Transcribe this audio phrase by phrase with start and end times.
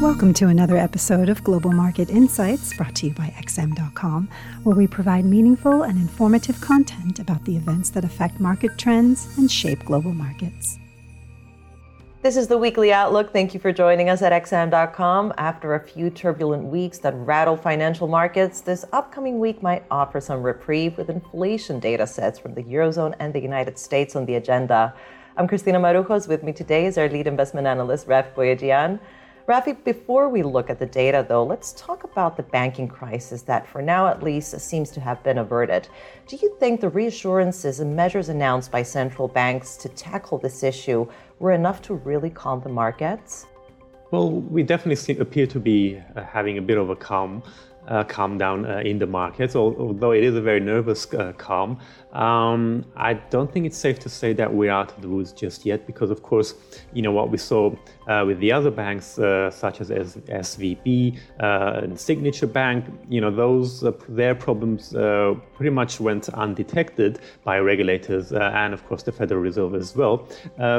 [0.00, 4.30] Welcome to another episode of Global Market Insights brought to you by XM.com,
[4.62, 9.52] where we provide meaningful and informative content about the events that affect market trends and
[9.52, 10.78] shape global markets.
[12.22, 13.30] This is the weekly outlook.
[13.30, 15.34] Thank you for joining us at XM.com.
[15.36, 20.42] After a few turbulent weeks that rattled financial markets, this upcoming week might offer some
[20.42, 24.94] reprieve with inflation data sets from the Eurozone and the United States on the agenda.
[25.36, 26.26] I'm Christina Marujos.
[26.26, 28.98] With me today is our lead investment analyst, Rafi Boyadjian.
[29.50, 33.66] Rafi, before we look at the data, though, let's talk about the banking crisis that,
[33.66, 35.88] for now at least, seems to have been averted.
[36.28, 41.04] Do you think the reassurances and measures announced by central banks to tackle this issue
[41.40, 43.46] were enough to really calm the markets?
[44.12, 47.42] Well, we definitely appear to be uh, having a bit of a calm
[47.88, 51.78] uh, calm down uh, in the markets, although it is a very nervous uh, calm.
[52.12, 55.66] Um, I don't think it's safe to say that we're out of the woods just
[55.66, 56.54] yet, because of course,
[56.92, 57.74] you know what we saw
[58.26, 62.84] with the other banks, uh, such as SVB uh, and Signature Bank.
[63.08, 69.12] You know, those their problems pretty much went undetected by regulators and of course the
[69.12, 70.28] Federal Reserve as well.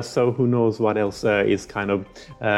[0.02, 2.06] so who knows what else is kind of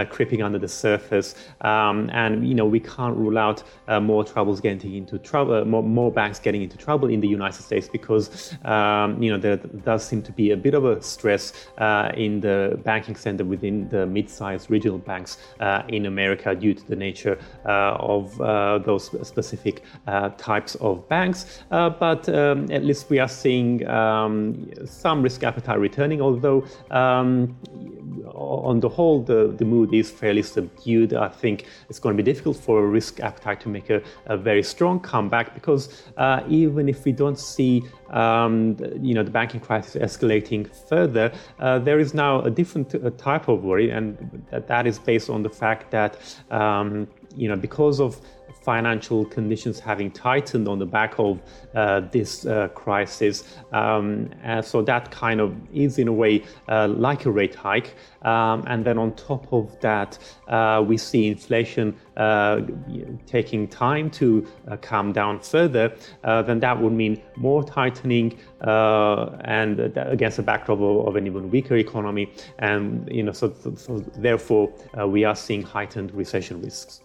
[0.10, 1.36] creeping under the surface?
[1.62, 3.64] Um, and you know, we can't rule out
[4.02, 7.88] more troubles getting into trouble, more, more banks getting into trouble in the United States
[7.88, 12.12] because um, you know, there does seem to be a bit of a stress uh,
[12.16, 16.96] in the banking center within the mid-sized regional banks uh, in America due to the
[16.96, 19.84] nature uh, of uh, those specific
[20.38, 21.64] types of banks.
[21.70, 27.56] But um, at least we are seeing um, some risk appetite returning, although um,
[28.34, 31.14] on the whole, the, the mood is fairly subdued.
[31.14, 34.38] I think it's going to be difficult for a risk appetite to make a, a
[34.38, 36.04] very strong comeback because
[36.50, 42.00] even if we don't see um, you know, the banking crisis escalating further, uh, there
[42.00, 45.50] is now a different uh, type of worry, and that, that is based on the
[45.50, 46.18] fact that,
[46.52, 48.22] um, you know, because of
[48.64, 51.42] financial conditions having tightened on the back of
[51.76, 53.44] uh, this uh, crisis.
[53.72, 54.30] Um,
[54.64, 57.96] so that kind of is, in a way, uh, like a rate hike.
[58.22, 60.18] Um, and then on top of that,
[60.48, 62.62] uh, we see inflation uh,
[63.26, 65.94] taking time to uh, calm down further.
[66.24, 71.76] then that would mean more tightening, and against the backdrop of, of, an even weaker
[71.76, 72.32] economy.
[72.60, 74.72] And you know, so, so therefore,
[75.08, 77.02] we are seeing heightened recession risks.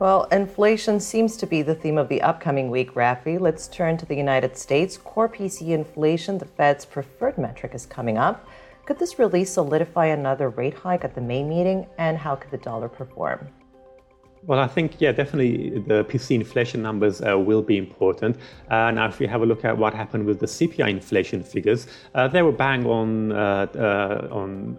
[0.00, 3.40] Well, inflation seems to be the theme of the upcoming week, Rafi.
[3.40, 4.96] Let's turn to the United States.
[4.96, 8.46] Core PCE inflation, the Fed's preferred metric, is coming up.
[8.86, 12.58] Could this release solidify another rate hike at the May meeting, and how could the
[12.58, 13.48] dollar perform?
[14.44, 18.36] Well, I think, yeah, definitely the PCE inflation numbers uh, will be important.
[18.70, 21.88] Uh, now, if we have a look at what happened with the CPI inflation figures,
[22.14, 24.78] uh, they were bang on, uh, uh, on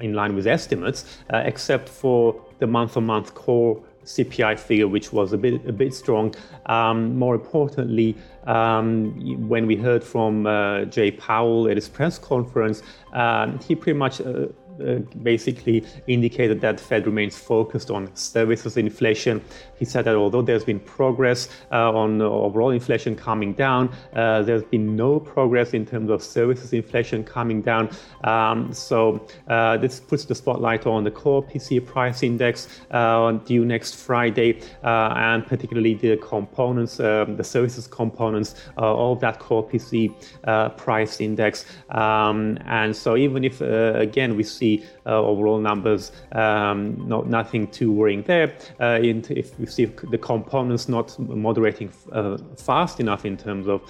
[0.00, 5.12] in line with estimates, uh, except for the month on month core CPI figure, which
[5.12, 6.34] was a bit a bit strong.
[6.66, 12.82] Um, more importantly, um, when we heard from uh, Jay Powell at his press conference,
[13.12, 14.46] um, he pretty much uh,
[14.82, 19.42] uh, basically indicated that Fed remains focused on services inflation.
[19.78, 24.62] He said that although there's been progress uh, on overall inflation coming down, uh, there's
[24.62, 27.90] been no progress in terms of services inflation coming down.
[28.24, 33.64] Um, so uh, this puts the spotlight on the core PCE price index uh, due
[33.64, 41.20] next Friday, and particularly the components, um, the services components of that core PCE price
[41.20, 41.64] index.
[41.90, 44.71] Um, and so even if again we see
[45.06, 48.48] uh, overall numbers, um, not, nothing too worrying there.
[48.80, 53.80] Uh, if we see the components not moderating uh, fast enough in terms of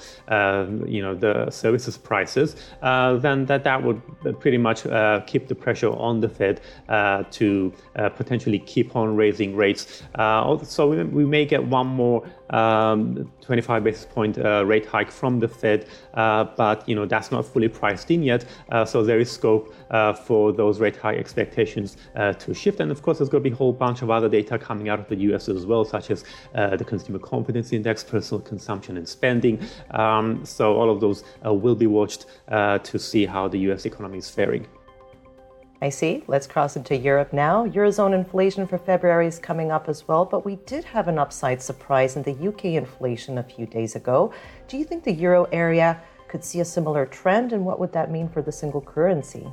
[0.89, 4.01] you know the services prices, then that, that would
[4.41, 4.83] pretty much
[5.27, 6.61] keep the pressure on the Fed
[7.31, 7.73] to
[8.17, 10.03] potentially keep on raising rates.
[10.17, 12.23] so we, we may get one more
[12.53, 17.31] um, 25 basis point uh, rate hike from the Fed, uh, but you know that's
[17.31, 18.45] not fully priced in yet.
[18.71, 19.75] Uh, so there is scope
[20.27, 22.81] for those rate hike expectations uh, to shift.
[22.81, 25.01] And of course, there's going to be a whole bunch of other data coming out
[25.01, 25.49] of the U.S.
[25.49, 26.25] as well, such as
[26.55, 29.61] uh, the Consumer Confidence Index, personal consumption and spending.
[29.91, 33.85] Um, so all of those will be watched to see how the U.S.
[33.87, 34.67] economy is faring.
[35.83, 36.23] I see.
[36.29, 37.67] Let's cross into Europe now.
[37.67, 41.61] Eurozone inflation for February is coming up as well, but we did have an upside
[41.61, 44.33] surprise in the UK inflation a few days ago.
[44.69, 48.13] Do you think the euro area could see a similar trend, and what would that
[48.13, 49.53] mean for the single currency?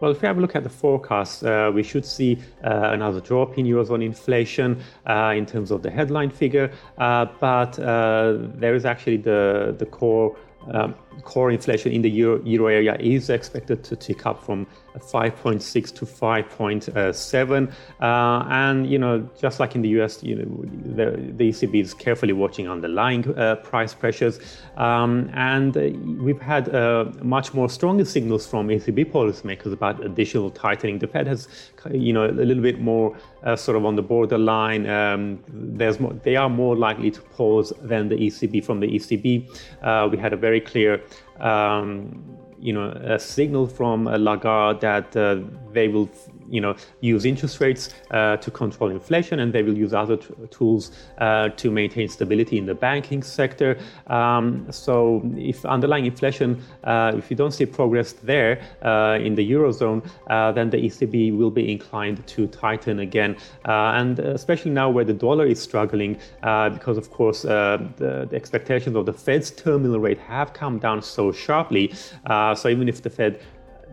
[0.00, 3.20] Well, if we have a look at the forecast, uh, we should see uh, another
[3.20, 8.74] drop in Eurozone inflation uh, in terms of the headline figure, uh, but uh, there
[8.74, 10.36] is actually the, the core
[10.70, 14.66] um, core inflation in the euro, euro, area is expected to tick up from
[14.98, 17.72] 5.6 to 5.7.
[18.00, 20.64] Uh, and, you know, just like in the US, you know,
[20.94, 24.40] the, the ECB is carefully watching underlying uh, price pressures.
[24.76, 25.90] Um, and uh,
[26.22, 30.98] we've had uh, much more stronger signals from ECB policymakers about additional tightening.
[30.98, 31.48] The Fed has,
[31.90, 34.88] you know, a little bit more uh, sort of on the borderline.
[34.88, 38.64] Um, there's more, they are more likely to pause than the ECB.
[38.64, 39.48] From the ECB,
[39.82, 40.98] uh, we had a very clear
[41.40, 45.40] um, you know, a signal from Lagarde that uh,
[45.72, 46.08] they will
[46.50, 50.34] you know, use interest rates uh, to control inflation, and they will use other t-
[50.50, 53.78] tools uh, to maintain stability in the banking sector.
[54.06, 59.50] Um, so, if underlying inflation, uh, if you don't see progress there uh, in the
[59.50, 64.88] eurozone, uh, then the ECB will be inclined to tighten again, uh, and especially now
[64.90, 69.98] where the dollar is struggling, because of course the, the, expectations of the Fed's terminal
[69.98, 71.92] rate have come down so sharply.
[72.26, 73.40] so even if the Fed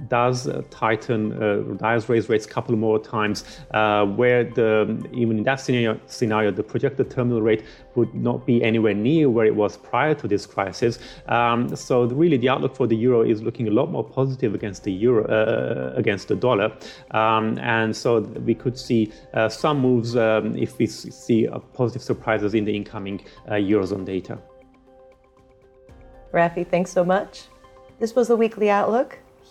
[0.07, 5.37] does uh, tighten, uh, does raise rates a couple more times, uh, where the even
[5.37, 7.63] in that scenario, scenario, the projected terminal rate
[7.95, 10.99] would not be anywhere near where it was prior to this crisis.
[11.27, 14.83] Um, so really, the outlook for the euro is looking a lot more positive against
[14.83, 16.75] the euro, uh, against the dollar,
[17.11, 22.53] um, and so we could see uh, some moves um, if we see positive surprises
[22.53, 24.37] in the incoming uh, eurozone data.
[26.33, 27.43] Rafi, thanks so much.
[27.99, 29.19] This was the weekly outlook